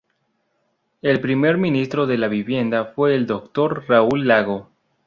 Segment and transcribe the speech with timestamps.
[1.03, 3.85] El primer Ministro de Vivienda fue el Dr.
[3.87, 4.67] Raúl Lago.